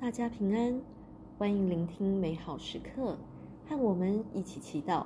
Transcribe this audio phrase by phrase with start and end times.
[0.00, 0.80] 大家平安，
[1.36, 3.18] 欢迎聆听美好时刻，
[3.68, 5.04] 和我们一起祈祷。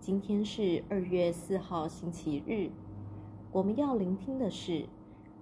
[0.00, 2.70] 今天是二月四号星期日，
[3.52, 4.86] 我们要聆听的是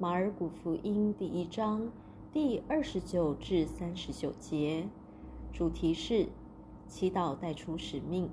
[0.01, 1.93] 马尔谷福音第一章
[2.33, 4.89] 第二十九至三十九节，
[5.53, 6.27] 主题是
[6.89, 8.29] 祈祷带出使命。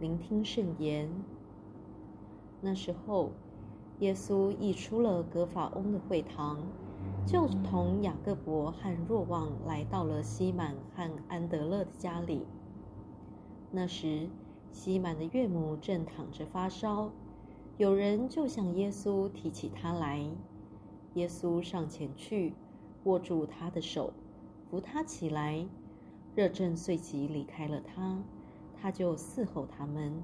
[0.00, 1.10] 聆听圣言。
[2.62, 3.32] 那时候，
[3.98, 6.62] 耶稣一出了格法翁的会堂。
[7.26, 12.46] 就同雅各伯和若望来到了西满和安德勒的家里。
[13.70, 14.28] 那时，
[14.72, 17.10] 西满的岳母正躺着发烧，
[17.78, 20.28] 有人就向耶稣提起他来。
[21.14, 22.54] 耶稣上前去，
[23.04, 24.12] 握住他的手，
[24.70, 25.66] 扶他起来。
[26.34, 28.22] 热症随即离开了他，
[28.76, 30.22] 他就伺候他们。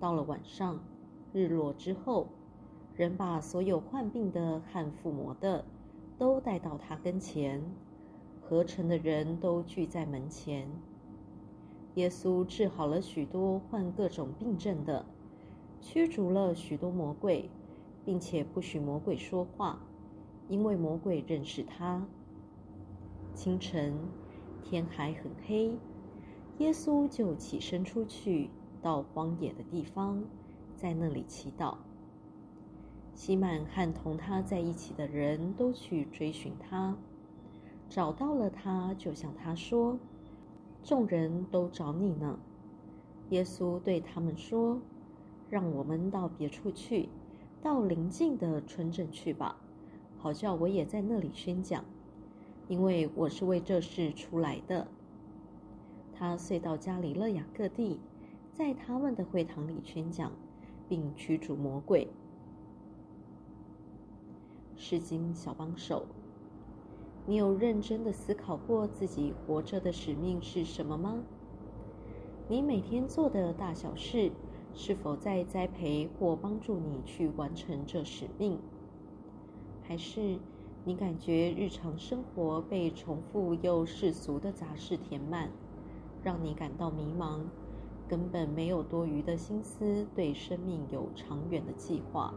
[0.00, 0.80] 到了晚上，
[1.32, 2.28] 日落之后，
[2.96, 5.64] 人把所有患病的和附魔的。
[6.22, 7.60] 都带到他跟前，
[8.40, 10.68] 合城的人都聚在门前。
[11.94, 15.04] 耶稣治好了许多患各种病症的，
[15.80, 17.50] 驱逐了许多魔鬼，
[18.04, 19.80] 并且不许魔鬼说话，
[20.46, 22.06] 因为魔鬼认识他。
[23.34, 23.92] 清晨，
[24.62, 25.76] 天还很黑，
[26.58, 28.48] 耶稣就起身出去，
[28.80, 30.22] 到荒野的地方，
[30.76, 31.74] 在那里祈祷。
[33.14, 36.96] 西满和同他在一起的人都去追寻他，
[37.88, 39.98] 找到了他，就向他说
[40.82, 42.38] ：“众人都找你呢。”
[43.30, 44.80] 耶稣对他们说
[45.48, 47.08] ：“让我们到别处去，
[47.62, 49.56] 到邻近的村镇去吧，
[50.18, 51.84] 好叫我也在那里宣讲，
[52.68, 54.88] 因为我是为这事出来的。”
[56.14, 58.00] 他遂到加里勒亚各地，
[58.52, 60.32] 在他们的会堂里宣讲，
[60.88, 62.08] 并驱逐魔鬼。
[64.84, 66.06] 诗经小帮手，
[67.24, 71.22] 你有认真的思考过自己活着的使命是什么吗？
[72.48, 74.32] 你每天做的大小事，
[74.74, 78.58] 是否在栽培或帮助你去完成这使命？
[79.84, 80.40] 还是
[80.84, 85.48] 你感觉日常生活被重复又世俗的杂事填满，
[86.24, 87.42] 让你感到迷茫，
[88.08, 92.34] 根本没有多余的心思对生命有长远的计划？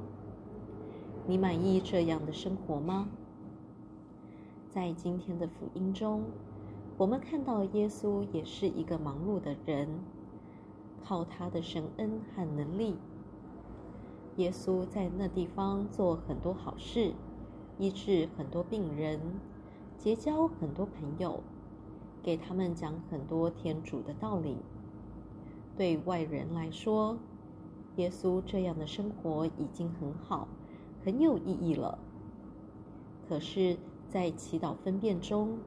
[1.28, 3.10] 你满意这样的生活吗？
[4.70, 6.24] 在今天的福音中，
[6.98, 9.90] 我们看到耶稣也是一个忙碌的人，
[11.04, 12.96] 靠他的神恩和能力，
[14.36, 17.14] 耶稣在那地方做很多好事，
[17.80, 19.20] 医治很多病人，
[19.98, 21.42] 结交很多朋友，
[22.22, 24.58] 给他们讲很多天主的道理。
[25.76, 27.18] 对外人来说，
[27.96, 30.48] 耶稣这样的生活已经很好。
[31.06, 32.00] 很有意义了。
[33.30, 33.78] 可是，
[34.10, 35.60] 在祈祷分辨中，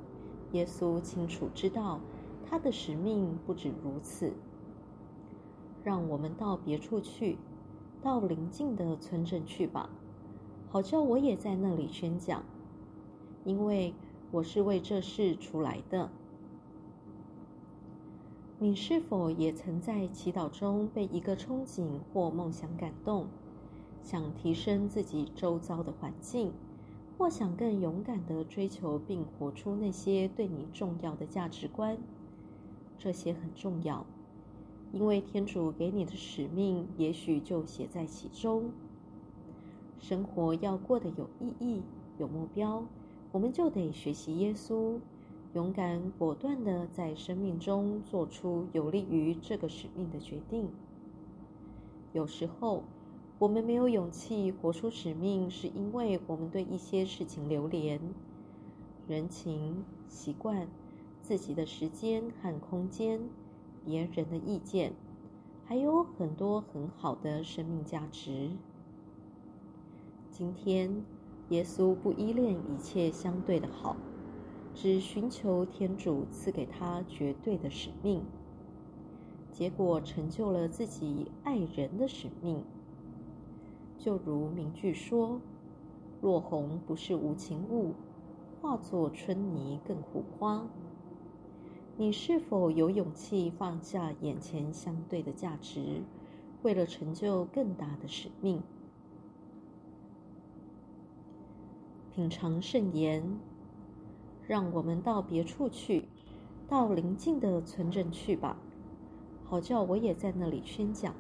[0.50, 2.00] 耶稣清楚知道
[2.44, 4.32] 他的使命不止如此。
[5.84, 7.38] 让我们到别处去，
[8.03, 9.88] 到邻近的村镇去吧，
[10.69, 12.43] 好叫我也在那里宣讲，
[13.44, 13.94] 因为
[14.32, 16.10] 我是为这事出来的。
[18.59, 23.28] 你是否也曾在祈祷中被一个憧憬或梦想感动？
[24.08, 26.50] 想提升自己周遭的环境，
[27.19, 31.98] 或想更勇敢地追求并活出那些对你重要的价值观，
[32.96, 34.06] 这些很重要，
[34.92, 38.70] 因为天主给你的使命也许就写在其中。
[39.98, 41.82] 生活要过得有意义、
[42.16, 42.86] 有目标，
[43.30, 44.98] 我们就得学习耶稣，
[45.52, 50.70] 勇敢果断地在生命中做出有利于这个使命的决定。
[52.14, 52.84] 有时候，
[53.41, 58.00] 我们没有勇气活出使命，是因为我们对一些事情流连、
[59.06, 60.66] 人情、习惯、
[61.21, 63.21] 自己的时间和空间、
[63.84, 64.93] 别人的意见，
[65.65, 68.50] 还有很多很好的生命价值。
[70.32, 71.05] 今天，
[71.50, 73.97] 耶稣不依恋一切相对的好，
[74.75, 78.25] 只寻求天主赐给他绝对的使命，
[79.52, 82.64] 结果成就了自己爱人的使命。
[83.98, 85.40] 就如名句说
[86.22, 87.94] ：“落红不是无情物，
[88.60, 90.66] 化作春泥更护花。”
[91.98, 96.02] 你是否有勇气放下眼前相对的价值，
[96.62, 98.62] 为了成就更大的使命？
[102.14, 103.38] 品尝圣言，
[104.46, 106.08] 让我们到别处去，
[106.68, 108.56] 到邻近的村镇去吧，
[109.44, 111.12] 好叫我也在那里宣讲。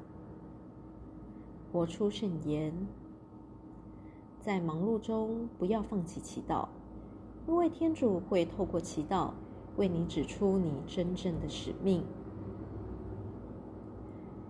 [1.78, 2.72] 活出圣言，
[4.40, 6.66] 在忙碌中不要放弃祈祷，
[7.46, 9.30] 因为天主会透过祈祷
[9.76, 12.02] 为你指出你真正的使命。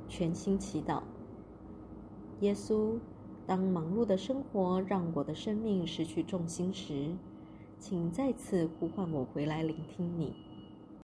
[0.08, 1.02] 全心祈祷，
[2.40, 2.98] 耶稣，
[3.46, 7.10] 当忙碌的生活让我的生命失去重心时，
[7.78, 10.47] 请再次呼唤我回来聆听你。